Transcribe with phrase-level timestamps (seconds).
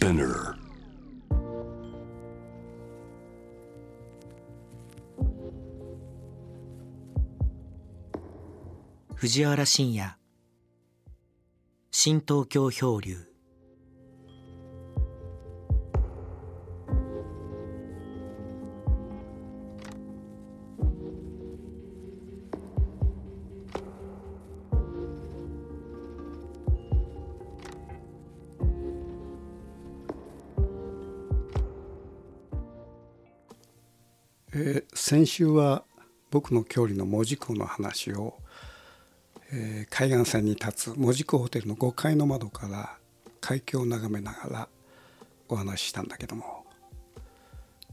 [0.00, 0.54] Spinner.
[9.14, 10.16] 藤原信也
[11.90, 13.29] 新東京漂流
[35.10, 35.82] 先週は
[36.30, 38.38] 僕の郷里の門司港の話を、
[39.52, 42.96] えー海岸線に立つ門司港ホテルの5階の窓から
[43.40, 44.68] 海峡を眺めながら
[45.48, 46.64] お話ししたんだけども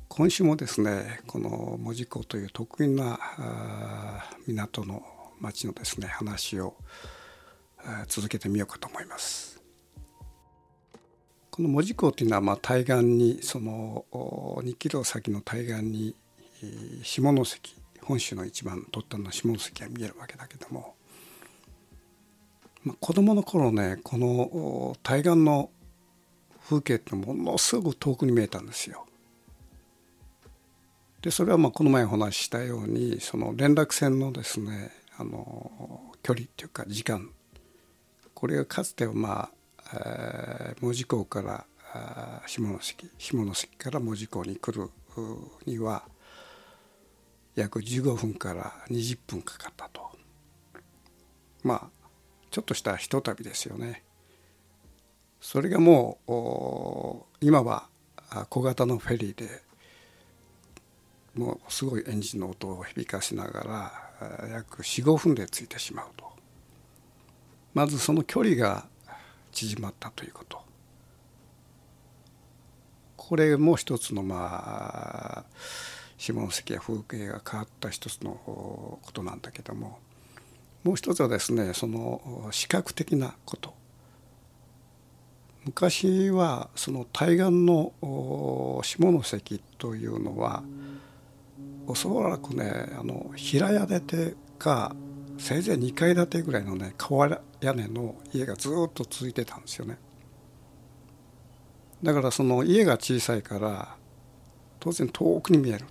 [0.10, 5.02] 今週もですねこの門司港という得意なあー港の
[5.40, 6.76] 町のですね話を
[7.80, 9.60] あー続けてみようかと思います。
[11.50, 16.16] この門司港というのはまあ対岸にそのお2キロ先の対岸に
[17.04, 20.96] 下関本州の一番突端の下関が見えるわけだけども、
[22.84, 25.70] まあ、子供の頃ねこの対岸の
[26.70, 29.06] 風景ってものすごく遠くに見えたんですよ。
[31.22, 37.30] でそれはまあこの前お話ししたようにその連絡船のですねあの距離っていうか時間
[38.34, 39.52] これがかつてはまあ、
[39.94, 41.66] えー門司港から
[42.46, 44.90] 下関下関から門司港に来る
[45.66, 46.04] には
[47.58, 50.12] 約15分から20分かかったと。
[51.64, 51.90] まあ
[52.52, 54.04] ちょっとしたひと旅ですよね。
[55.42, 57.90] それがもう今は
[58.50, 59.64] 小型のフェリーで
[61.34, 63.60] もうすごいエンジンの音を響かしなが
[64.22, 66.26] ら約45分で着いてしまうと。
[67.74, 68.86] まずその距離が
[69.52, 70.62] 縮まったということ。
[73.16, 75.46] これも一つのまあ
[76.18, 80.00] 下関や風景が変わった一つのことなんだけども
[80.84, 83.74] もう一つはですねその視覚的なこと
[85.66, 87.92] 昔はその対岸の
[88.84, 90.64] 下関というのは
[91.86, 94.96] おそらくねあの平屋建てか
[95.38, 99.98] せいぜい2階建てぐらいのね瓦屋根の家がずっと続いてたんですよね。
[102.02, 103.96] だからその家が小さいから
[104.80, 105.86] 当然遠くに見える。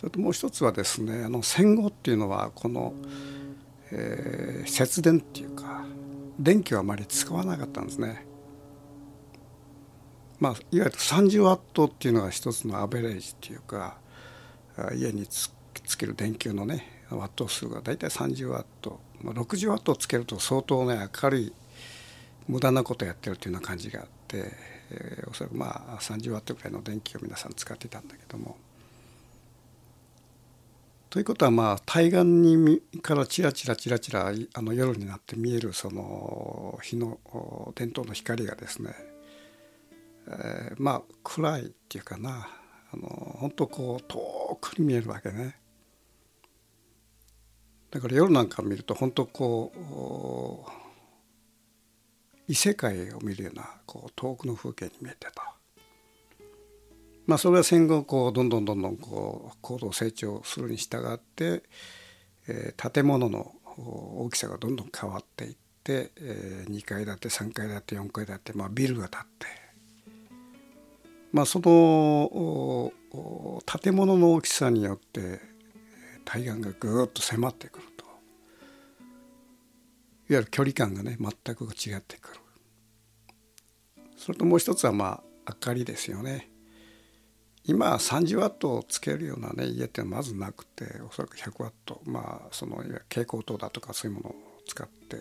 [0.00, 2.94] それともう一つはですねあの戦後っていうのはこの、
[3.92, 5.84] えー節電っていうか
[6.38, 8.26] 電気はあまり使わなかったんですね。
[10.38, 13.98] まあ、いわゆる30ワットっていうのが一つのアベレージっていうか
[14.94, 15.50] 家につ
[15.84, 21.52] つける電球のねワット数が大体30ワット、まあ、60ワットをつけると相当ね明るい
[22.48, 24.50] 無駄なことやってるというような感じがあって、
[24.92, 28.56] えーおそらくまあ30ワットぐらいの電気を皆さん使ってたんだけども。
[31.10, 38.94] ということはまあ対岸にからチラチラチラチラいあの夜になって見えるその日のお電灯の光がですね、
[40.28, 42.48] えーまあ暗いっていうかな
[42.92, 43.08] あの
[43.40, 45.56] 本当こう遠くに見えるわけね。
[47.90, 50.70] だから夜なんか見ると本当こう
[52.46, 55.59] 異世界を見るようなこう遠くの風景に見えてた。
[57.30, 61.62] まあ、それは戦後こうどんどんどんどんこう高度成長するに従って、
[62.48, 69.46] えー建物の大きさがどんどん変わっていって、えー2階建て3階建て4階建て、まあ、ビルが建って、
[71.30, 72.92] まあ、その
[73.64, 75.38] 建物の大きさによって
[76.24, 78.10] 対岸がぐーっと迫ってくるといわ
[80.30, 82.40] ゆる距離感がね全く違ってくる
[84.16, 86.49] それともう一つはまあ明かりですよね。
[87.70, 92.00] 今30ワットをつけるような、ね、家ってまずなくておそらく100ワット。
[92.04, 94.34] まあその蛍光灯だとかそういうものを
[94.66, 95.18] 使って。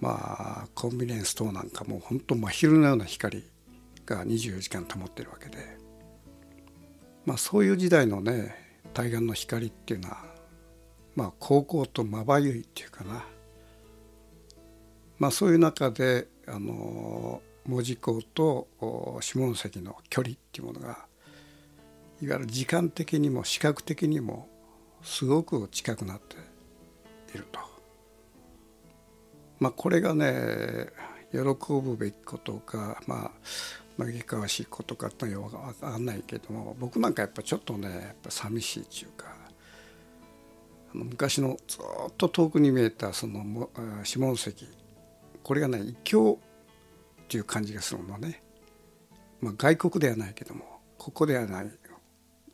[0.00, 3.42] まあコンビニエンス灯なんかも本当真昼のような光
[4.04, 5.78] が24時間灯ってるわけで。
[7.24, 8.54] まあそういう時代のね
[8.92, 10.26] 対岸の光っていうのは
[11.16, 13.24] まあ高校とまばゆいっていうかな。
[15.18, 21.06] まあそういう中であの門司港とお下関の距離っていうものが
[22.22, 24.48] いわゆる時間的にも視覚的にも
[25.02, 26.36] すごく近くなって
[27.34, 27.60] いると。
[29.58, 30.88] まあこれがね
[31.32, 39.26] 喜ぶべきことかまあ嘆かわしいことかっていうのは分かんないけども僕なんかやっぱちょっとねやっぱ寂しいっていうか
[40.94, 44.68] あの昔のずっと遠くに見えたそのもあ下関
[45.42, 46.38] これがね異教
[47.30, 48.42] っていう感じがするのね、
[49.40, 50.64] まあ、外国ではないけども
[50.98, 51.70] ここではない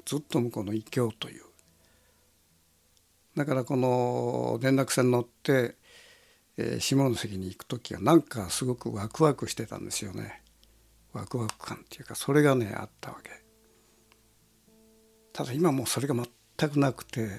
[0.04, 1.44] ずっと向こうの異教という。
[3.34, 5.76] だからこの連絡船乗って、
[6.58, 10.42] えー、下関に行く時はなんかすごくワクワクしてたんですよね。
[11.12, 13.30] ワクワク感っていうかそれがねあったわけ。
[15.32, 17.30] ただ今もうそれが全くなくて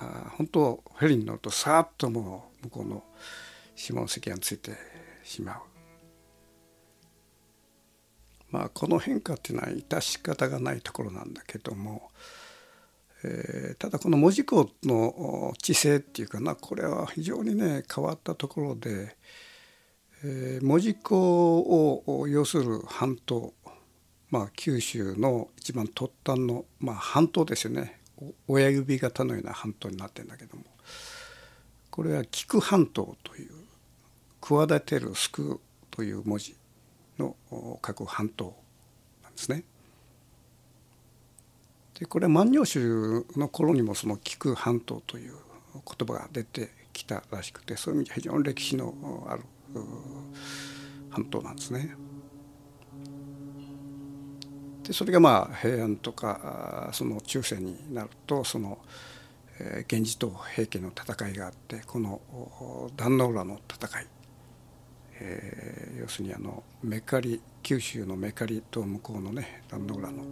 [0.00, 3.04] あ本当フェリーに乗るとさーっともう向こうの
[3.76, 4.72] 下関がついて
[5.22, 5.73] しまう。
[8.54, 12.12] まあこの変化っていうのは致し方がないところなんだけども、
[13.24, 19.16] えー、ただこの門司港の地勢っていうかなこれは非常にね変わったところで、
[20.22, 23.52] えー、門司港を要する半島
[24.30, 27.98] まあ九州の一番突端の、まあ、半島ですよね。
[28.46, 30.62] 親指型のような半島になってるんだけども
[31.90, 33.50] これは菊半島という
[34.40, 35.60] 企てる救う
[35.90, 36.54] という文字。
[37.18, 37.36] の
[37.80, 38.56] 各半島
[39.22, 39.64] なんですね。
[41.98, 45.34] でこれは万葉集の頃にもその菊半島という
[45.74, 49.42] 言葉が出てきたらしくてそういう意味で非常に歴史のある
[51.10, 51.96] 半島なんですね。
[54.82, 58.78] でそれがまあ平安とかその中世になるとその
[59.58, 62.20] 源氏と平家の戦いがあってこの
[62.96, 64.06] 壇ノ浦の戦い
[65.20, 70.24] えー、要するにあのメカリ九州のメカリと向こうのね壇ノ浦の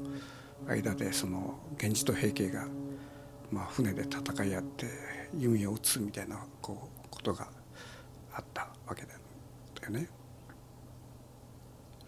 [0.69, 2.67] 間でその源氏と平家が、
[3.51, 4.87] まあ、船で戦い合って
[5.39, 7.49] 弓を撃つみたいなこうことが
[8.35, 9.19] あったわけだよ
[9.91, 10.09] ね。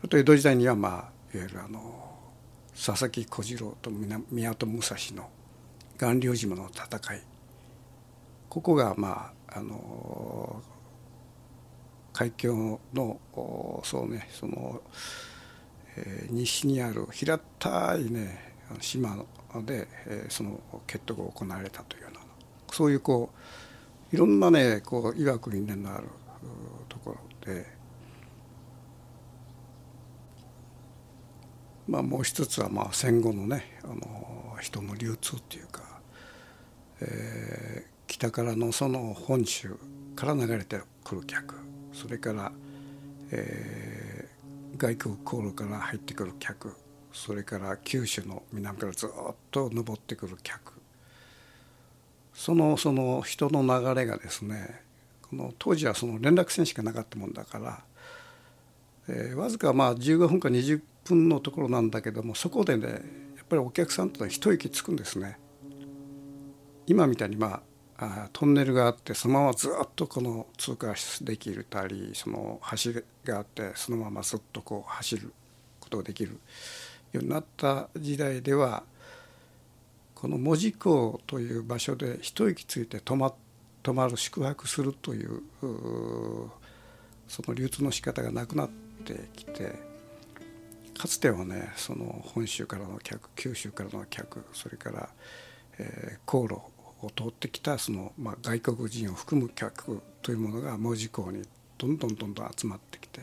[0.08, 1.80] と江戸時代にはまあいわゆるあの
[2.74, 3.90] 佐々木小次郎と
[4.30, 5.28] 宮戸武蔵の
[5.98, 7.22] 巌流島の戦い
[8.48, 10.62] ここがまああの
[12.14, 13.20] 海峡の
[13.82, 14.80] そうねその、
[15.96, 19.16] えー、西にある平たいね島
[19.66, 22.20] で、えー、その決闘が行われたというような
[22.72, 23.30] そういうこ
[24.12, 26.04] ういろんなねこう医学理念のある
[26.88, 27.16] とこ
[27.46, 27.66] ろで、
[31.88, 35.82] まあ、もう一つはまあ戦後のねあの人の流通っていうか、
[37.00, 39.76] えー、北からのその本州
[40.14, 41.73] から流れてくる客。
[41.94, 42.52] それから、
[43.30, 46.74] えー、外国航路から入ってくる客
[47.12, 49.10] それから九州の南からずっ
[49.52, 50.74] と登ってくる客
[52.34, 54.80] そのその人の流れがですね
[55.22, 57.82] この当時はその連絡船しかなかったもんだから、
[59.08, 65.38] えー、わずかまあ15分か20分のところなんだけどもそこでねやっぱりお客さんとは一息つくんですね。
[66.86, 67.62] 今みたいにまあ
[68.32, 75.32] トンネルがあってそのままずっとこの通過できるたりその橋があってそのままずっとこう走る
[75.78, 76.32] ことができる
[77.12, 78.82] ようになった時代では
[80.14, 83.34] この門司港という場所で一息ついて泊ま
[83.82, 85.42] 泊まる宿泊するという
[87.28, 88.70] その流通の仕方がなくなっ
[89.04, 89.72] てきて
[90.98, 95.08] かつてはねその本州からの客九州からの客それから、
[95.78, 96.60] えー、航路
[97.02, 101.42] を通ってきたその、まあ、外国人を含む客というものが門司港に
[101.78, 103.20] どんどんどんどん集まってきて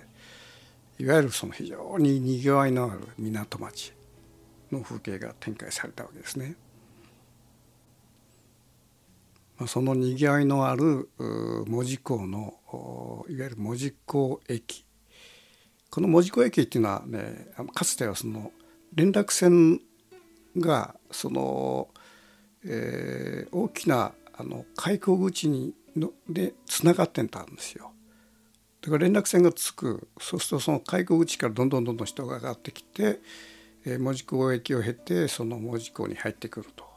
[1.00, 3.94] いわゆるその非常ににぎわいのある港町
[4.72, 6.56] の風景が展開されたわけですね。
[9.58, 11.10] まあ、そのにぎわいのある
[11.68, 14.86] 門司港のいわゆる門司港駅
[15.92, 18.52] この門司港駅っていうのはねかつてはその
[18.96, 19.80] 連絡船
[20.58, 21.90] がその
[22.66, 27.92] えー、大きなあの開口口にのでつながってたんですよ。
[28.82, 33.20] だから連絡船がつくそうするとその開口口からどんどんどんどん人が上がってきて、
[33.86, 36.92] えー、門司港駅を経てその門司港に入ってくると。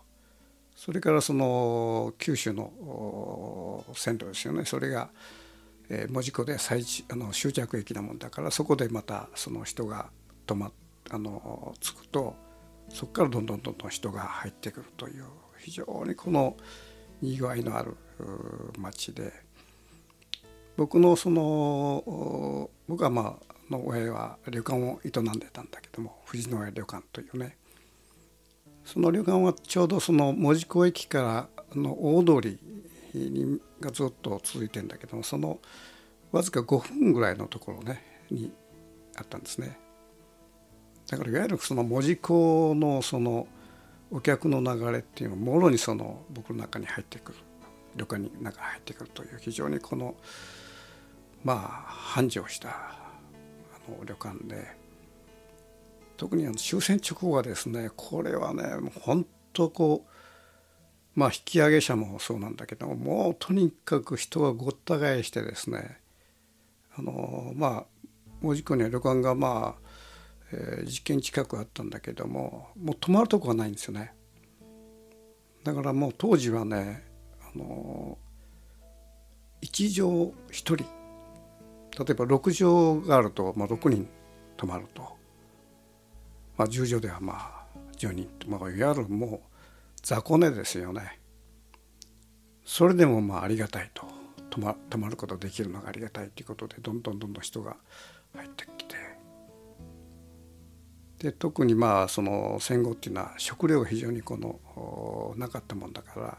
[0.74, 5.08] それからその九州の線路ですよねそれが、
[5.88, 10.10] えー、門司港で最あの終着駅なもんだからそこでまたその人が
[10.46, 10.72] 止ま
[11.10, 12.34] あの着くと
[12.88, 15.24] そこからどんどんどんどん人が入ってくるという
[15.64, 16.56] 非常にこの
[17.22, 17.96] にぎわいのある
[18.78, 19.32] 町で
[20.76, 27.56] 僕のその僕はまあの親は旅館を営んでたんだけども富士野屋旅館というね
[28.84, 32.58] その旅館はちょうどその門司港駅からの大通り
[33.14, 35.58] にがずっと続いてんだけどもその
[36.30, 38.52] わずか5分ぐらいのところねに
[39.16, 39.78] あったんですね。
[41.08, 43.46] だからいわゆるその門司港のその
[44.10, 47.38] お客の流れっていうのもろにその僕の中に入ってくる
[47.96, 50.14] 旅館に中に入ってくるという非常にこの
[51.42, 53.10] まあ繁盛したあ
[53.88, 54.66] の旅館で
[56.16, 58.62] 特にあの終戦直後はですねこれはね
[59.00, 65.98] 本当こうまあ引き上げ者もそうなんだけどもうとにかく人がごった返してですね
[66.96, 67.84] あのまあ
[68.40, 69.83] 門司港には旅館がまあ、
[70.52, 74.12] えー、実験近くあったんだけどももう泊まるとこがないんですよね。
[75.62, 77.04] だからもう当時はね
[77.40, 78.18] あの
[79.62, 81.04] 1畳1人。
[81.96, 84.08] 例えば6畳があると、まあ、6人
[84.56, 85.02] 泊まると、
[86.56, 87.64] まあ、10畳ではまあ
[87.96, 89.40] 10人まあ、いわゆるもう
[90.02, 91.20] 雑魚寝ですよね。
[92.64, 94.24] それでもまあありがたいと。
[94.54, 97.76] 泊ま泊まることできるのがありがたいということでどんどんどんどん人が
[98.36, 99.13] 入ってきて。
[101.24, 106.38] で特にまあその戦後っていうのは食料が非常にこのなかったもんだから、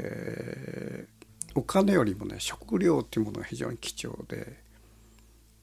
[0.00, 4.58] えー、お金よりもね食料っていうものが非常に貴重で、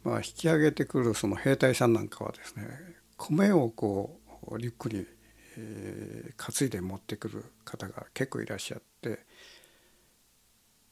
[0.06, 2.63] まあ、引き上げてくるその兵隊さんなんかはですね
[3.18, 4.18] 米をこ
[4.50, 5.06] うゆっくり、
[5.58, 9.20] えー、担いで持ってくる方が結構いらっしゃって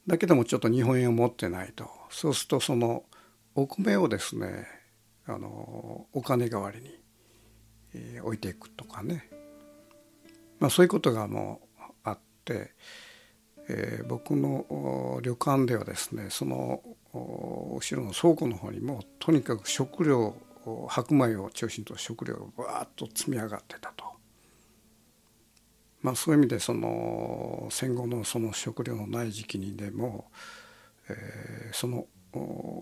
[0.05, 1.89] だけどもちょっと日本円を持ってないと。
[2.09, 3.05] そうするとその
[3.55, 4.67] お米をですね
[5.25, 7.00] あのお金代わりに、
[8.23, 9.29] 置いていくとかね、
[10.59, 12.71] まあ、そういうことがもうあって、
[13.67, 16.81] えー、僕の旅館ではですねその
[17.13, 20.35] 後ろの倉庫の方にもとにかく食料
[20.87, 24.05] 白米を中心と食料がわーっと積み上がってたと。
[26.01, 30.31] まあ、そういう意味でその戦後のその食料のない時期にでも、
[31.09, 32.07] えー、その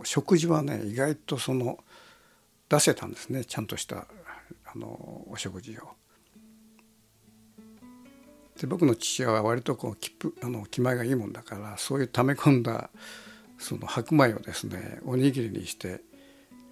[0.03, 1.79] 食事はね意外とその
[2.69, 4.05] 出せたんですねちゃんとした
[4.65, 5.89] あのお食事を。
[8.59, 10.11] で僕の父親は割とこう気
[10.43, 12.89] あの気前がいいもんだからそういう溜め込んだ
[13.57, 16.01] その白米をですねおにぎりにして、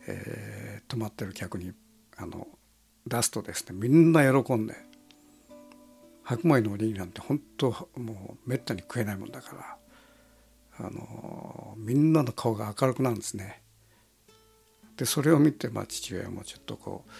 [0.05, 1.71] えー、泊まってる客に
[2.17, 2.47] あの
[3.05, 4.75] 出すとですねみんな喜んで
[6.23, 13.61] 白米のおにぎりなんて本当もうめったに食えないもんだからあのみんなの顔が明るくなるんですね。
[14.97, 17.11] でそれを見て、まあ、父親もちょっとこう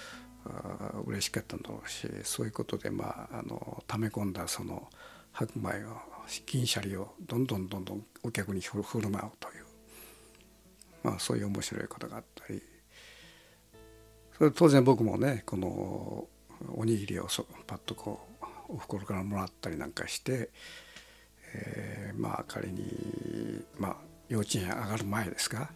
[1.06, 4.88] 嬉しかったんだろうしそういうことで、まあ、あの溜め込んだその
[5.32, 5.98] 白米を
[6.46, 9.66] 銀シャリをどんどんどんどんお客に振る舞うという、
[11.04, 12.62] まあ、そういう面白いことがあったり
[14.38, 16.27] それ当然僕もねこの
[16.75, 18.20] おにぎりをそパッとこ
[18.70, 20.50] うおふくろからもらったりなんかして、
[21.54, 23.96] えー、まあ仮に、まあ、
[24.27, 25.70] 幼稚園上がる前ですか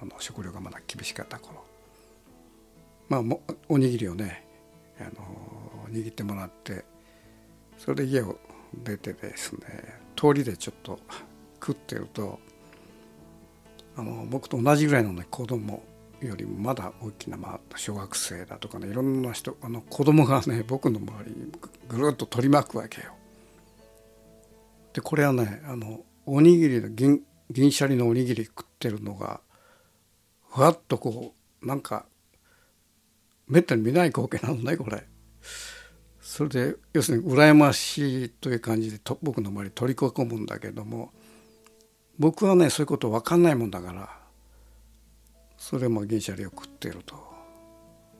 [0.00, 1.69] あの食料がまだ厳しかった頃。
[3.10, 4.46] まあもおにぎりをね
[4.98, 5.10] あの
[5.90, 6.84] 握ってもらって
[7.76, 8.38] それで家を
[8.84, 9.66] 出てですね
[10.16, 10.98] 通りでちょっと
[11.54, 12.38] 食ってると
[13.96, 15.82] あの僕と同じぐらいの、ね、子供
[16.22, 21.52] よりもまだ大きな、まあ、小学生だとかねいろんな人あの子供がね僕の周りに
[21.88, 23.14] ぐるっと取り巻くわけよ。
[24.92, 29.40] でこれはねあのおにぎりの銀銀シャリのおにぎり食ってるのが
[30.50, 32.06] ふわっとこうなんか
[33.50, 35.04] めったに見ない光景なのねこれ。
[36.20, 41.12] それで要するに羨ましいという感じでと僕の周り取り囲むんだけども
[42.20, 44.08] 僕はねそういうこと分かんないもんだから
[45.58, 47.16] それも銀シャリを食っていると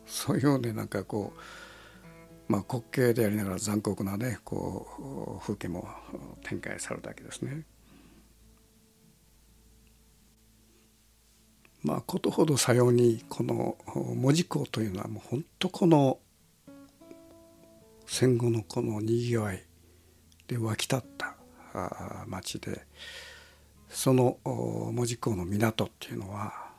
[0.07, 5.87] そういうねなんかこうまあ滑稽でありながら残酷なねこう風景も
[6.43, 7.63] 展開されたわけですね。
[11.83, 13.77] まあことほどさようにこの
[14.15, 16.19] 門司港というのはもう本当この
[18.07, 19.63] 戦後のこのにぎわい
[20.47, 21.37] で沸き立った
[22.27, 22.83] 町で
[23.89, 26.71] その門司港の港っていうのは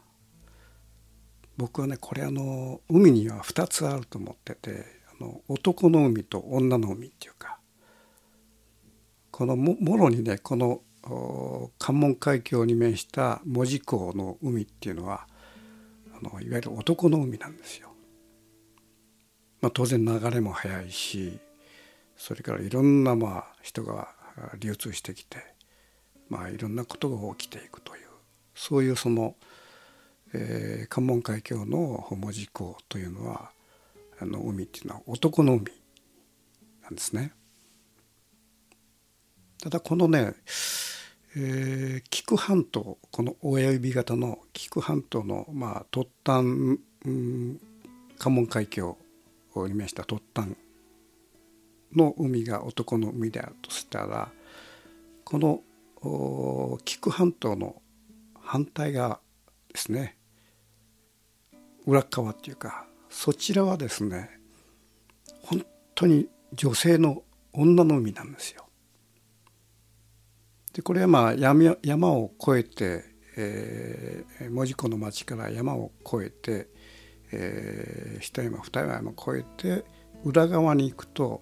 [1.58, 4.86] 僕はねこれあの海には2つあると思ってて
[5.20, 7.60] あの男の海と女の海っていうか
[9.32, 15.28] このももろにねこの関門海峡に面した門司港の海っていうのは
[16.14, 17.90] あのいわゆる男の海なんですよ。
[19.62, 21.40] まあ、当然流れも速いし
[22.18, 24.10] それからいろんなまあ人が
[24.60, 25.38] 流通してきて、
[26.30, 28.08] まあ、いろんなことが起きていくという
[28.56, 29.36] そういうその、
[30.34, 33.52] えー、関門海峡の門司港というのは
[34.20, 35.72] あの海っていうのは男の海
[36.84, 37.34] なんですね。
[39.62, 40.34] ただこのね
[41.34, 47.62] えー、菊半島この親指型の菊半島の、まあ、突端、うん、
[48.18, 48.98] 関門海峡
[49.56, 50.50] に面した突端
[51.96, 54.30] の海が男の海であるとしたら
[55.24, 55.62] この
[56.84, 57.82] 菊半島の
[58.42, 59.22] 反対側
[59.72, 60.18] ですね
[61.86, 64.32] 裏側っていうかそちらはですね
[65.44, 65.66] 本
[65.96, 68.66] 当に女性の女の海なんですよ。
[70.74, 73.04] でこれはまあ山山を越えて、
[73.38, 76.68] えー、門司港の町から山を越えて、
[77.32, 79.86] えー、一山二山越えて
[80.24, 81.42] 裏側に行くと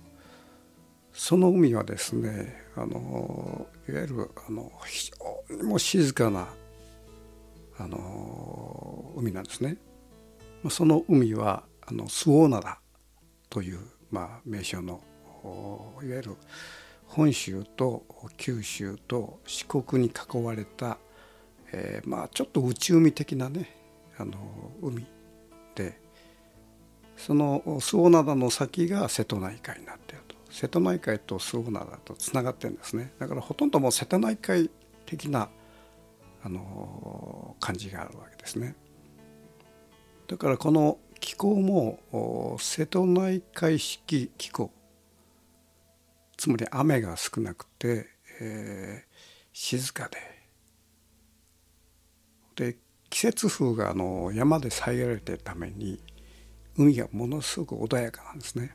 [1.13, 5.11] その海はですねあのいわゆるあの非
[5.49, 6.47] 常にも静かな
[7.77, 9.77] あの海なんですね。
[10.69, 12.77] その海はあの周防灘
[13.49, 13.79] という、
[14.11, 15.01] まあ、名称の
[16.03, 16.35] いわゆる
[17.09, 18.03] 本州と
[18.37, 20.97] 九州と四国に囲われた、
[21.71, 23.75] えー、まあちょっと内海的なね
[24.17, 24.33] あの
[24.81, 25.05] 海
[25.75, 25.99] で
[27.17, 34.69] その周防灘の先が瀬戸内海になっていると瀬戸内海と周防灘とつながってるんですねだからほとんどもう瀬戸内海
[35.05, 35.49] 的な
[36.43, 38.75] あの感じがあるわけですね。
[40.27, 44.71] だからこの気候も瀬戸内海式気候
[46.39, 48.07] つまり雨が少なくて、
[48.39, 49.17] えー、
[49.51, 50.09] 静か
[52.55, 52.77] でで
[53.09, 56.01] 季節風があの山で遮られてるために
[56.77, 58.73] 海がものすごく穏やかなんですね。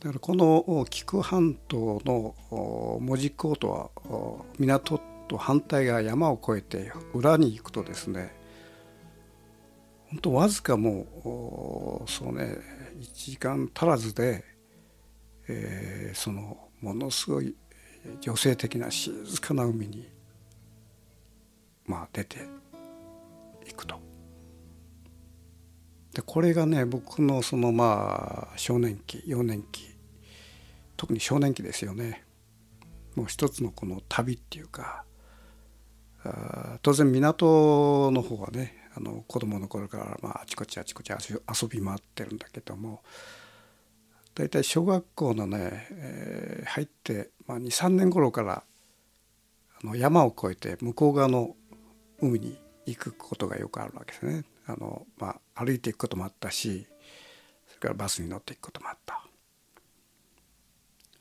[0.00, 2.34] だからこの菊半島の
[3.00, 3.90] 門司港とは
[4.58, 8.34] 港と反対側山を越えて裏に行くとですね
[10.08, 14.44] 本当わずかもうそうね1時間足らずで、
[15.52, 17.54] えー、そのものすごい
[18.20, 20.08] 女性的な静かな海に
[21.86, 22.38] まあ出て
[23.68, 24.00] いくと。
[26.14, 29.96] でこれがね僕のそのまあ少年期幼年期
[30.96, 32.24] 特に少年期ですよね
[33.14, 35.04] もう一つのこの旅っていうか
[36.82, 43.02] 当然港の方はねあの子供の頃からまああちこちあちこち遊び回ってるんだけども
[44.34, 48.62] 大体小学校のね、えー、入って、まあ、23年頃から
[49.82, 51.56] あの山を越えて向こう側の
[52.20, 54.44] 海に行くことがよくあるわけですね。
[54.66, 56.86] あのまあ、歩いていくこともあったし
[57.66, 59.24] それからバスに乗っていくこともあった。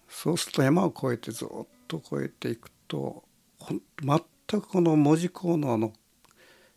[0.07, 1.47] そうすると山を越えてずっ
[1.87, 3.23] と越えていくと
[3.59, 5.93] 全くこの門司港のあの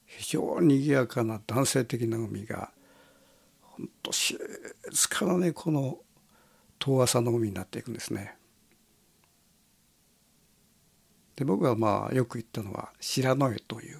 [0.07, 2.71] 非常に賑やかな男性的な海が
[3.63, 4.39] 本当静
[5.09, 5.99] かなねこの
[6.83, 8.35] 遠浅の海になっていくんですね。
[11.37, 13.99] で僕はまあよく行ったのは白野江という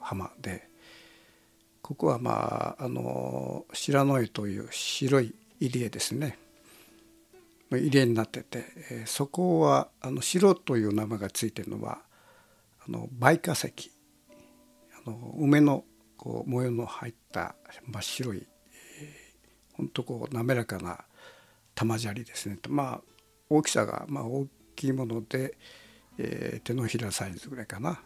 [0.00, 0.68] 浜で
[1.82, 6.38] ここはまああの白野江という白い入り江ですね
[7.70, 11.98] 入り江になってて、えそこはあの白という名前がついてるのは
[12.86, 13.90] あの梅化石
[15.04, 15.84] あの梅の
[16.16, 18.46] こう模様の入った真っ白い、
[19.00, 21.00] えー、ほんとこう滑らかな
[21.78, 22.58] 玉砂利ですね。
[22.68, 23.00] まあ
[23.48, 25.56] 大きさがまあ大きいもので、
[26.18, 28.00] えー、手のひらサイズぐらいかな。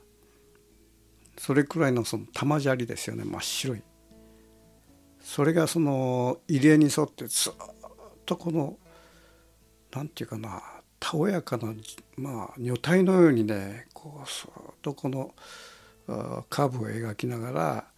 [1.39, 3.25] それくらいのその玉砂利ですよね。
[3.25, 3.83] 真っ白い。
[5.23, 7.53] それがその入江に沿ってずっ
[8.27, 8.77] とこの
[9.91, 10.63] 何て言うかな
[11.01, 11.73] たおやかな
[12.17, 15.33] まあ女体のようにねこうそっとこの
[16.51, 17.92] カーブを描きながら、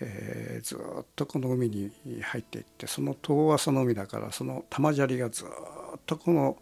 [0.00, 1.90] えー、ずっとこの海に
[2.22, 5.48] 入っていってその遠浅の海だからその玉砂利がずっ
[6.06, 6.56] とこの、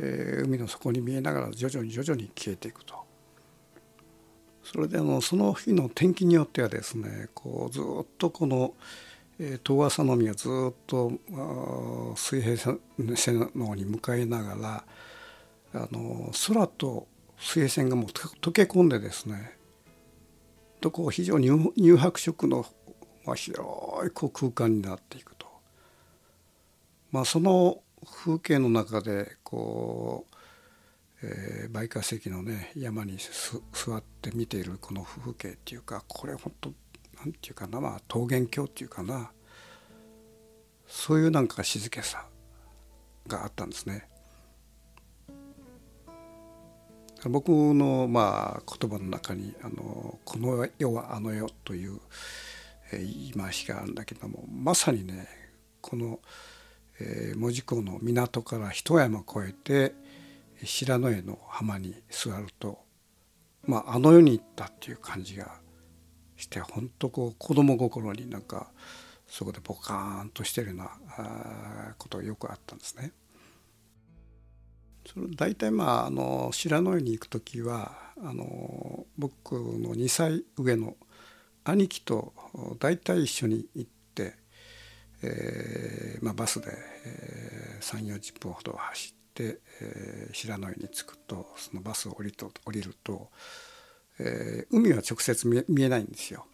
[0.00, 3.06] えー、海の底に見えながら徐々に徐々に消えていくと。
[4.64, 8.74] それであのその日の天気によってはですねこうずっとこの、
[9.38, 11.12] え遠浅の海がずっと
[12.16, 12.56] 水平
[13.16, 14.84] 線の方に向かいなが
[15.72, 17.06] らあの空と
[17.38, 19.57] 水平線がもう溶け込んでですね
[20.80, 22.64] とこう非常に乳白色の、
[23.24, 23.60] まあ、広
[24.06, 25.46] いこう空間になっていくと、
[27.10, 30.26] まあ、その風景の中でこ
[31.22, 33.18] う、えー、梅化石のね山に
[33.72, 36.72] 座って見ているこの風景っていうかこれ本当
[37.18, 39.32] なんていうかなまあ桃源郷っていうかな
[40.86, 42.26] そういうなんか静けさ
[43.26, 44.08] があったんですね。
[47.24, 51.98] 僕のまあ言葉の中にあの「この世はあの世」という
[52.92, 55.26] 言い回しがあるんだけどもまさにね
[55.80, 56.20] この、
[57.00, 59.94] え門司港の港から一山越えて
[60.64, 62.78] 白野江の浜に座ると、
[63.64, 65.60] まあ、あの世に行ったっていう感じが
[66.36, 68.70] して本当こう子供心になんか
[69.26, 73.12] そこでポカーンとしてるようなことがよくあったんですね。
[75.12, 77.92] それ大体まああの白野湯に行く時は
[78.22, 80.96] あの僕の2歳上の
[81.64, 82.32] 兄貴と
[82.78, 84.34] 大体一緒に行って、
[85.22, 86.68] えーまあ、バスで、
[87.06, 93.28] えー、3 4 0分ほど走って、えー、白野湯に着くとそのバスを降りと降りると、
[94.18, 96.46] えー、海は直接見え見えないんですよ。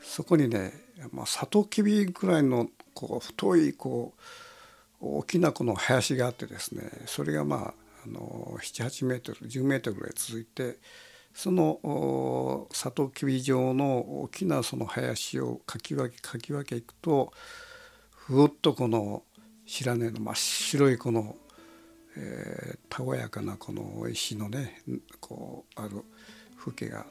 [0.00, 0.72] そこにね、
[1.12, 4.20] まあ、サトウキビぐらいのこう太いこう
[5.00, 10.78] 大きなこの林があってですねそれがまあ78メートル10メートルぐらい続いて
[11.34, 17.32] そのサトウキビ状の大きなその林をかき分けかき分けいくと
[18.10, 19.22] ふっとこの
[19.66, 21.36] 白根の真っ白いこの、
[22.16, 24.82] えー、たおやかなこの石のね
[25.20, 26.04] こうある
[26.58, 27.06] 風景が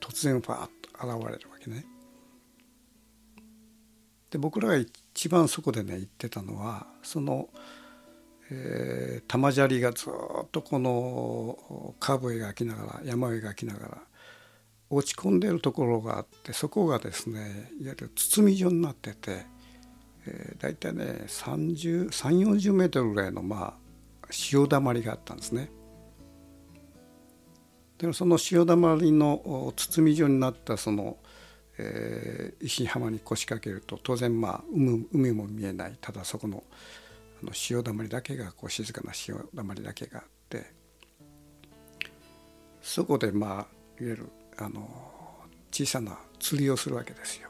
[0.00, 1.84] 突然パーッと現れるわけね。
[4.30, 7.50] で僕らが一番そこでね言ってたのはその
[8.54, 13.98] えー、玉砂利がずっとこのカーブを描きながら山を描きながら
[14.90, 19.46] 落ち込んでいるところがあってそこがですねいわゆる包み状になってて、
[20.26, 23.74] えー、大体ね3 4 0メートルぐらいのま
[24.22, 25.70] あ潮だまりがあったんですね。
[27.96, 31.16] でもその潮だまりの包み状になったその、
[31.78, 34.60] えー、石浜に腰掛けると当然まあ
[35.12, 36.64] 海も見えないただそこの
[37.44, 40.66] の潮だまりだけがこう静かな潮だまりだけがあって
[42.80, 43.66] そこでまあいわ
[43.98, 44.28] ゆる
[44.58, 44.88] あの
[45.70, 47.48] 小さな釣りをするわけですよ。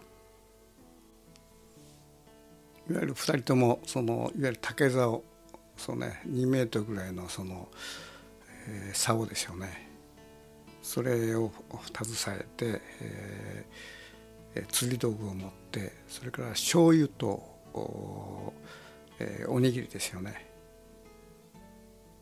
[2.90, 5.22] いわゆる2人ともそのいわゆる竹竿
[5.76, 7.68] そうね2メートルぐらいのその、
[8.68, 9.88] えー、竿でしょうね
[10.83, 11.50] それを
[11.92, 17.42] 携えて、えー、釣り道具を持ってそれから醤油と
[19.22, 20.50] えー、おにぎりですよね。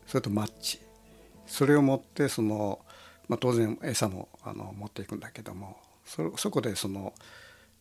[0.05, 0.79] それとマッチ。
[1.47, 2.79] それを持ってその、
[3.27, 7.13] まあ、当然餌もあの持っていくんだけどもそそこでその、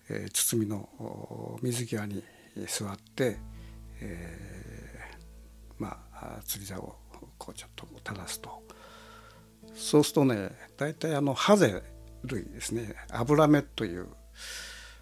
[0.08, 2.24] えー、包みの水際に
[2.66, 3.38] 座って、
[4.00, 6.96] えー、まあ釣り竿を
[7.38, 8.62] こうちょっと垂らすと。
[9.74, 11.82] そうするとね大体あのハゼ
[12.24, 12.94] 類ですね。
[13.10, 14.08] アブラメという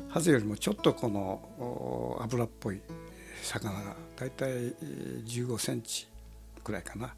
[0.09, 2.81] ハゼよりもちょっとこの油っぽい
[3.43, 4.75] 魚が大体
[5.27, 6.07] 15センチ
[6.63, 7.15] くらいかな。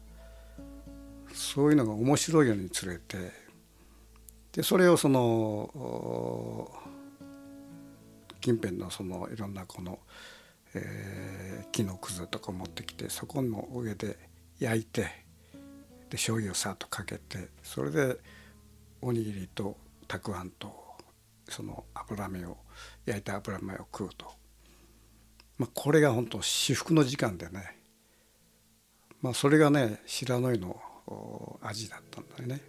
[1.33, 3.31] そういうのが面白いように釣れて
[4.51, 6.69] でそれをその
[8.41, 9.99] 近辺のそのいろんなこの、
[10.73, 14.17] えー、木のくずとか持ってきてそこの上で
[14.59, 15.01] 焼いて
[16.09, 18.17] で醤油をさっとかけてそれで
[19.01, 20.73] おにぎりとたくあんと
[21.47, 22.57] その油目を
[23.05, 24.40] 焼いた油目を食うと。
[25.61, 27.77] まあ、これが本当至福の時間でね、
[29.21, 32.61] まあ、それがね白野湯の味だったんだよね。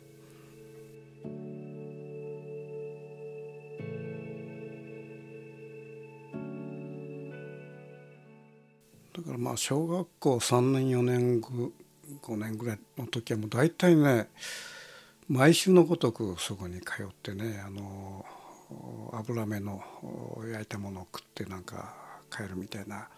[9.16, 14.28] だからまあ小学校3年4年5年ぐらいの時はもう大体ね
[15.28, 18.26] 毎週のごとくそこに通ってねあの
[19.14, 19.82] 油目の
[20.46, 22.01] 焼いたものを食ってなんか
[22.34, 23.08] 帰るみたいな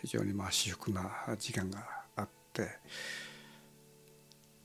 [0.00, 2.68] 非常にまあ私服な時間があって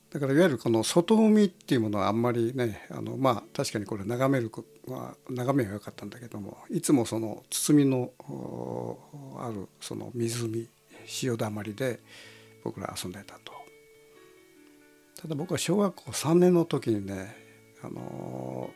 [0.09, 4.51] だからいわゆるこの外海っていうものはあんまりねあのまあ確かにこれ眺める
[4.87, 8.11] は眺めは良かったんだけどもいつもその包みの
[9.39, 10.67] あるその湖
[11.05, 11.99] 潮だまりで
[12.63, 13.57] 僕ら遊んでたと。
[15.21, 17.35] ただ僕は小学校3年の時にね
[17.83, 18.69] あの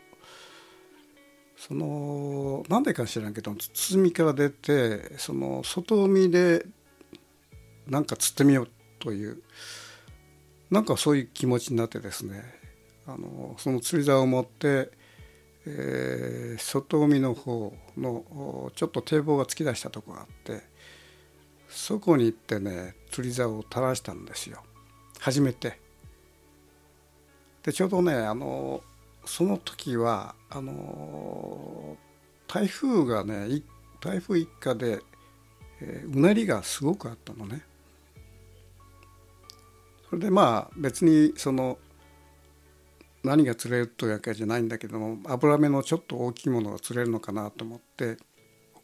[1.67, 6.65] そのなんでか知らんけど包みから出てその外海で
[7.88, 9.43] なんか釣ってみようという
[10.71, 12.41] なんかそういう気持ちになってですね
[13.06, 14.89] あのその釣り竿を持って、
[15.67, 20.63] えー、外海の方のちょっと堤防が突き出したとこがあって
[21.69, 24.63] そこに行ってね釣り竿を垂らしたんですよ
[25.19, 25.80] 初めて。
[27.62, 28.82] でちょうどねあの
[29.25, 31.97] その時はあの
[32.47, 33.62] 台風がね
[33.99, 34.99] 台風一過で、
[35.79, 37.63] えー、うなりがすごくあったのね。
[40.10, 41.77] それでまあ別にその
[43.23, 48.17] 何が釣れるというわけじゃないんだけども脂目のちょっと大きいものが釣れるのかなと思って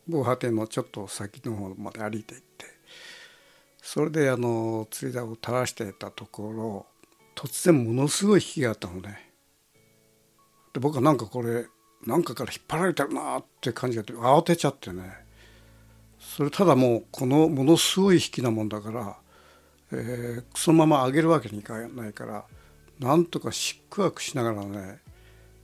[0.07, 2.65] 防波堤のちょっと先の方まで歩いていって
[3.81, 6.85] それであの釣り竿を垂らしてたところ
[7.35, 9.26] 突然ものすごい引きがあったのね。
[10.77, 11.65] で僕はなんかこれ
[12.05, 15.11] なんかから引っ張られてるなって感じがあって慌てちゃってね。
[16.19, 19.17] それただもうこのものすごい引きなもんだから
[19.91, 22.43] えー、そのまま上げるわけにいかないから
[22.99, 24.99] なんとかしっくわくしながらね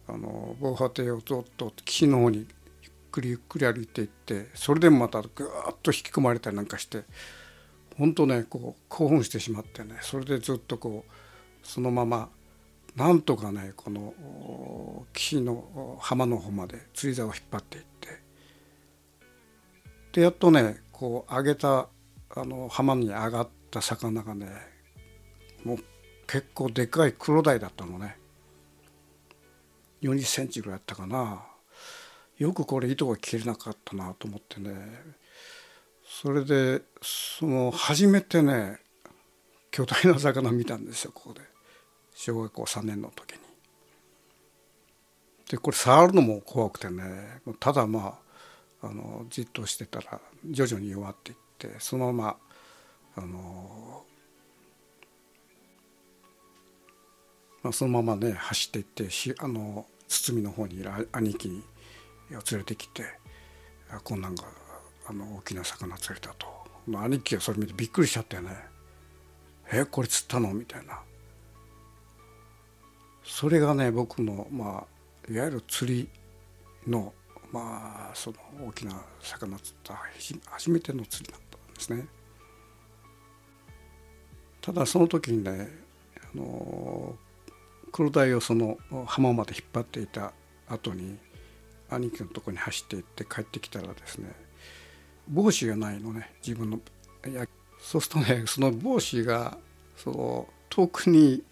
[0.08, 2.48] あの防波堤をずっと岸の方にゆっ
[3.12, 7.04] くりゆっくり歩いていってそれでもまたぐーっと引き込まれたりなんかして
[7.98, 12.30] 本当ねこう興奮してしまってねそれでずっとこうそのまま
[12.96, 18.20] なんとかねこの岸の浜の方まで釣り竿を引っ張っていって
[20.14, 21.88] でやっとねこう上げた
[22.36, 24.48] あの浜に上がった魚がね
[25.64, 25.78] もう
[26.28, 28.18] 結構でかいクロダイだったのね。
[30.02, 31.46] 40センチぐらいあったかな。
[32.38, 34.74] よくこれ糸が切れなかったなと思ってね。
[36.06, 38.80] それでその初めてね
[39.72, 41.53] 巨大な魚見たんですよここで。
[42.14, 43.40] 小学校3年の時に。
[45.50, 47.04] でこれ触るのも怖くてね
[47.60, 48.18] ただま
[48.82, 52.38] ああのじっとしてたら徐々に弱っていってそのまま
[53.16, 54.04] あの、
[57.62, 61.64] まあ、そのままね走っていってしあの堤の方にいる兄貴
[62.32, 63.04] を連れてきて
[64.04, 64.44] こんなんが
[65.08, 66.48] あの大きな魚釣れたと、
[66.88, 68.50] まあ、兄貴がそれ見てびっくりしちゃってね
[69.72, 71.00] 「えこれ釣ったの?」みたいな
[73.24, 76.10] それがね僕のまあいわゆる釣り
[76.88, 77.14] の
[77.52, 80.00] まあその大きな魚釣った
[80.52, 82.08] 初めての釣りだったんですね。
[84.62, 85.70] ただその時にね
[86.34, 87.16] あの
[87.92, 90.34] 黒鯛をその浜まで引っ張っていた
[90.68, 91.18] 後に
[91.90, 94.32] 兄貴のとこに走って行って帰ってきたらですね
[95.28, 96.80] 帽子がないのね自分の
[97.30, 97.46] いや
[97.80, 99.58] そうするとねその帽子が
[99.98, 101.44] その遠くに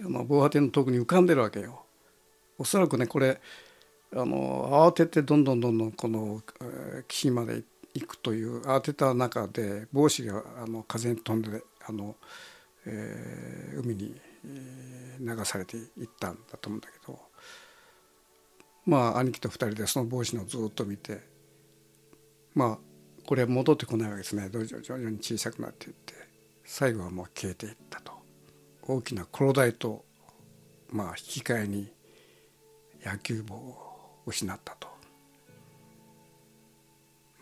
[0.00, 1.84] あ防波堤の遠くに浮かんでるわけよ。
[2.58, 3.40] おそらくねこれ
[4.12, 7.62] あの慌ててどんどんどんどんこの、えー、岸まで
[7.94, 12.16] 行くという慌てた中で帽子があの風に飛んであの、
[12.86, 14.20] えー、海に
[15.20, 17.18] 流されていったんだと思うんだけど。
[18.86, 21.20] まあ兄貴と2人でその帽子のずっと見て
[22.54, 22.78] まあ
[23.26, 24.50] これは戻ってこないわけですね。
[24.50, 26.12] 徐々に小さくなっていって
[26.64, 28.13] 最後はもう消えていったと。
[28.86, 30.04] 大きな黒鯛と
[30.90, 31.92] まあ引き換えに
[33.04, 34.88] 野球帽を失ったと。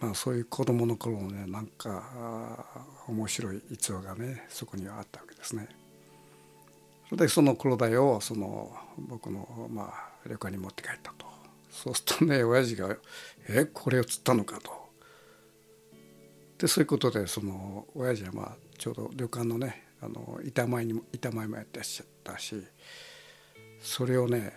[0.00, 2.64] まあ、そういう子供の頃のねなんか
[3.06, 5.68] 面白い逸話がねそこにはあったわけですね。
[7.08, 11.26] それでその黒鯛をその僕のまあ旅館に持って帰ったと
[11.70, 12.96] そうするとね親父が
[13.48, 14.82] 「えこれを釣ったのか」と。
[16.58, 22.62] でそういうことでその親父はまあちょうど旅館のねあの板前にも板前もやってらっしゃったし
[23.80, 24.52] それをね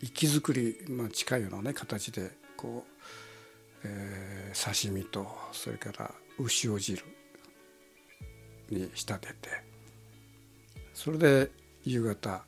[0.00, 2.90] 息づくり、まあ、近いようなね形でこう、
[3.84, 7.02] えー、刺身とそれから牛尾汁
[8.70, 9.34] に仕立てて
[10.94, 11.50] それで
[11.84, 12.44] 夕方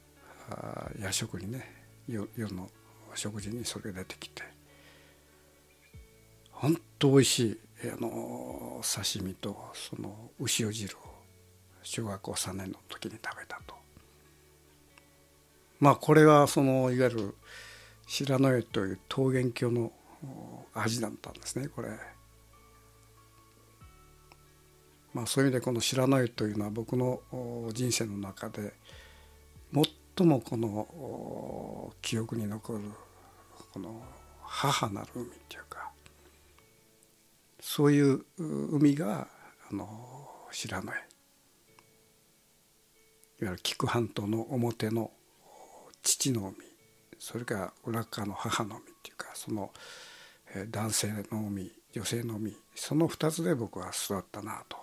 [0.98, 1.74] 夜食にね
[2.08, 2.68] 夜の
[3.14, 4.42] 食事にそれが出てきて
[6.50, 11.07] ほんと美味しいあの刺身とその牛尾汁を
[11.90, 13.74] 小学校3年の時に食べたと。
[15.80, 17.34] まあこれはそのいわゆる
[18.06, 19.90] 白野湯という桃源郷の
[20.74, 21.88] 味だったんですねこれ。
[25.14, 27.22] まあそういう意味でこの白野湯というのは僕の
[27.72, 28.74] 人生の中で
[29.72, 32.80] 最もこの記憶に残る
[33.72, 34.02] この
[34.42, 35.90] 母なる海っていうか
[37.60, 39.26] そういう海が
[39.70, 41.07] あの白野江
[43.40, 45.10] いわゆる菊半島の表の
[46.02, 46.56] 父の海
[47.18, 49.72] それから裏側の母の海っていうかその
[50.70, 54.76] 男性の海女性の海その2つで僕は育ったなと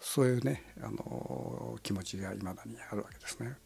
[0.00, 3.56] そういうねあの気持ちがいまだにあるわけですね。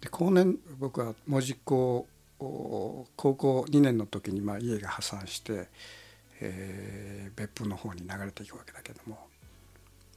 [0.00, 2.06] で後年僕は門司港
[2.38, 5.68] 高校2年の時にまあ家が破産して、
[6.40, 9.27] えー、別府の方に流れていくわけだけども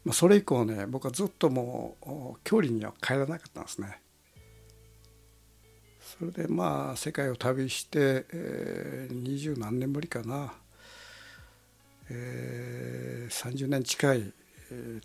[0.04, 1.96] まあ、それ以降ね僕はずっとも
[2.36, 4.02] う距離には帰らなかったんですね。
[6.00, 8.26] それでまあ世界を旅して
[9.12, 10.54] 二十、えー、何年ぶりかな、
[12.10, 14.34] えー、30年近い、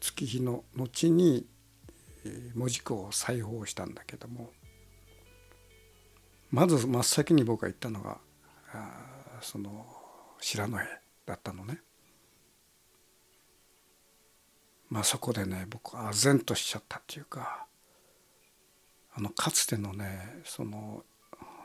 [0.00, 1.46] 月日の後に
[2.54, 4.50] 門司港を再訪したんだけども
[6.50, 8.18] まず真っ先に僕が行ったのが
[9.40, 9.86] その
[10.40, 10.86] 白野江
[11.26, 11.85] だったのね。
[14.96, 17.66] まあそこでね僕は唖然としちゃったっていうか
[19.14, 21.04] あのかつてのねその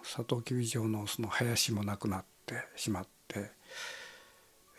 [0.03, 3.51] サトウキビ場のその林もなくなってしまって、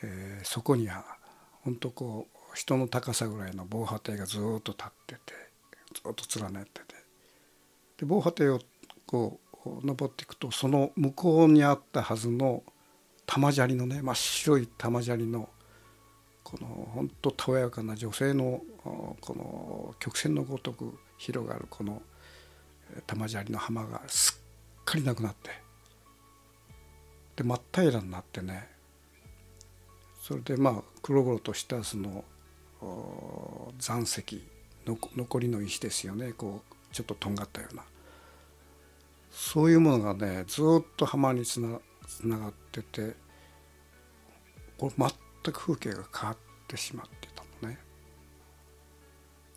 [0.03, 1.03] えー、そこには
[1.63, 5.21] 本当こう人の高さぐらいの防波堤がずっと立ってて
[5.95, 6.95] ずっと連なってて
[8.01, 8.61] で防波堤を
[9.07, 12.63] こう登っていくとその向こうにあったはずの
[13.25, 15.49] 玉砂利のね真っ白い玉砂利の
[16.53, 22.03] この本当たわやかな女性のこの曲線のごとく広がるこの
[23.07, 24.39] 玉砂利の浜がす
[24.81, 25.51] っかりなくなって
[27.37, 28.69] で真っ平らになってね
[30.21, 32.25] それでまあ黒々としたその
[33.79, 34.45] 残石
[35.17, 37.83] 残りの石ですよねこうちょっととんがったような。
[39.31, 43.15] そういうものがねずっと浜につなつながってて
[44.77, 44.93] これ
[45.45, 47.79] 全く風景が変わってしまってたのね。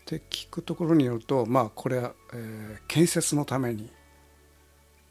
[0.05, 3.91] で聞くところによるとまあこれは、えー、建設のために、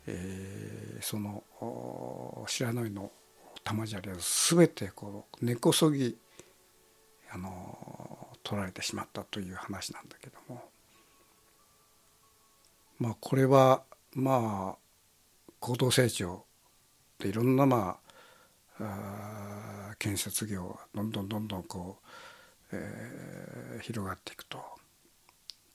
[0.07, 1.45] えー、その
[2.47, 3.11] 白野井の
[3.65, 6.17] 玉砂利は全てこう根こそぎ
[7.31, 10.63] あの取られてしまったという話なんだけども
[12.99, 13.83] まあこれは
[14.13, 14.79] まあ
[15.59, 16.45] 高度成長
[17.19, 18.04] でいろんなまあ
[19.99, 22.07] 建設業がどんどんどんどんこう、
[22.73, 24.59] えー、広がっていくと。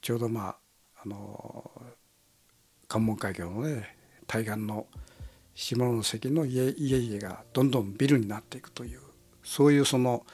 [0.02, 0.56] ちょうどまあ
[1.04, 1.72] あの
[2.88, 3.96] 関門海峡のね
[4.28, 4.88] 対岸の
[5.56, 9.02] 下関の家家々がどんどんビルになっていくという
[9.44, 10.26] そういうその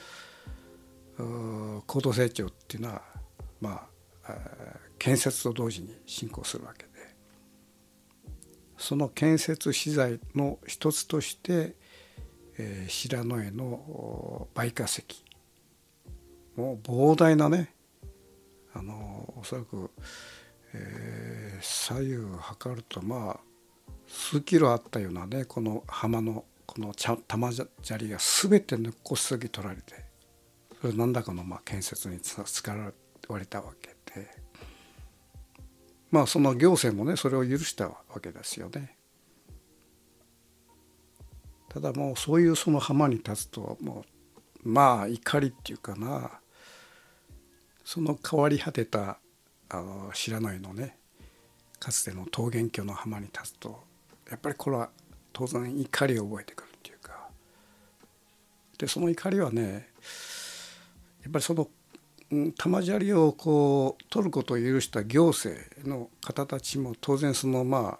[1.88, 3.01] 高度成長っていうのは
[3.60, 3.88] ま
[4.23, 4.36] あ
[4.99, 6.95] 建設と同時に進行するわけで。
[8.78, 11.75] その建設資材の一つとして、
[12.58, 15.04] えー、白野江の梅花石
[16.56, 17.74] もう膨大なね
[18.74, 19.91] あのおそらく、
[20.74, 23.39] えー、左右測るとまあ
[24.08, 26.94] 数キロあったようなねこの浜のこの
[27.28, 30.06] 玉砂利が全て根っこすぎ取られて
[30.82, 33.89] それ何らかのまあ建設に使われたわけ
[34.20, 34.28] で
[36.12, 38.96] まあその行政もねそれを許したわけですよね。
[41.76, 44.06] ただもうそういうその浜に立つとも
[44.64, 46.40] うまあ怒りっていうかな。
[47.84, 49.20] その変わり果てた
[49.68, 50.96] あの白野井のね。
[51.78, 53.84] かつての桃源郷の浜に立つと
[54.32, 54.90] やっぱりこれは
[55.34, 57.28] 当然怒りを覚えてくるっていうか。
[58.78, 59.90] でその怒りはね
[61.24, 61.68] やっぱりその
[62.58, 68.00] 玉砂利をこう取ることを許した行政の方たちも当然そのま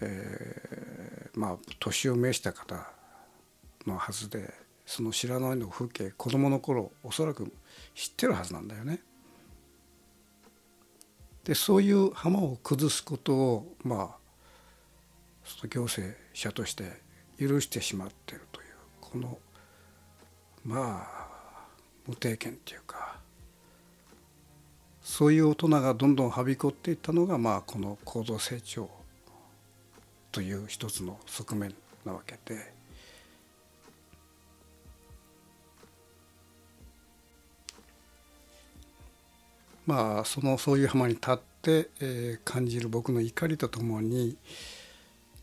[0.00, 1.01] えー、
[1.34, 2.90] まあ年を召した方
[3.86, 4.52] のはずで
[4.86, 7.52] その白野の風景子供の頃おそらく
[7.94, 9.00] 知ってるはずなんだよね。
[11.44, 17.00] でそういう浜を崩すことをまあ行政者として
[17.38, 18.66] 許してしまってるという
[19.00, 19.38] この
[20.64, 21.66] まあ
[22.06, 23.16] 無定見っていうか
[25.02, 28.88] そういう大人がどんどんはびこっていったのがまあこの高度成長
[30.32, 32.72] という一つの側面なわけで。
[39.86, 44.36] まあそのそういう浜に立って、えー、感じる僕の怒りとともに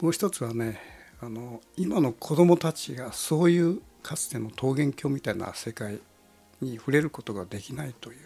[0.01, 0.79] もう一つはね
[1.21, 5.99] あの今の子どもたちがそういうかつての桃源郷みたいな世界
[6.61, 8.17] に触れることができないという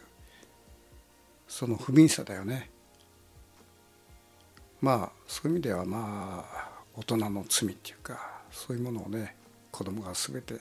[1.48, 2.70] その不憫さだよね。
[4.84, 9.34] まあそういう意味ではまあ大人の罪っていうかそういうものをね
[9.72, 10.56] 子供が全て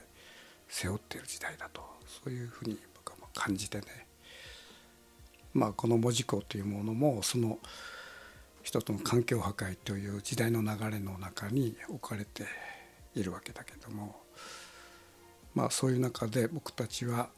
[0.68, 3.84] 背負っている時代だとそういうふうに僕は感じてね
[5.52, 7.58] まあこの文字工というものもその
[8.62, 12.44] 人との環境破壊という時代の流れの中に置かれて
[13.16, 14.14] いるわけだけども
[15.52, 17.28] まあそういう中で僕たちは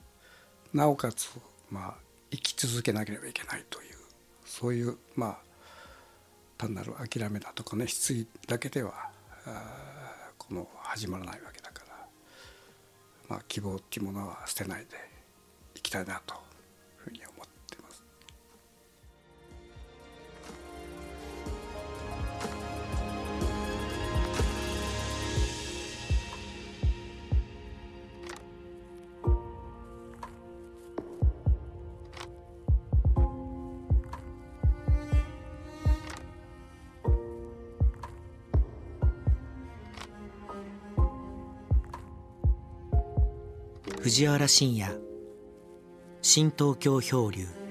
[0.74, 1.30] なおかつ
[1.70, 1.94] まあ
[2.30, 3.96] 生き続けなければいけないという
[4.44, 5.43] そういうまあ
[6.56, 9.10] 単なる諦めだとかね失意だけでは
[10.38, 12.06] この始まらないわけだから、
[13.28, 14.96] まあ、希望っていうものは捨てないで
[15.74, 16.40] いきたいなという
[16.98, 17.33] ふうに思います。
[44.14, 44.86] 藤原信也。
[46.22, 47.63] 新東京漂流。